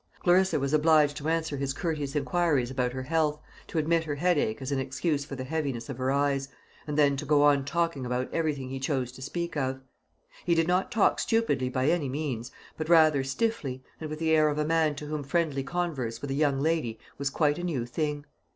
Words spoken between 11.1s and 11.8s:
stupidly